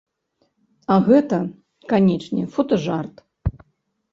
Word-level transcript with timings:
А 0.95 0.95
гэта, 1.09 1.39
канечне, 1.91 2.43
фотажарт! 2.57 3.15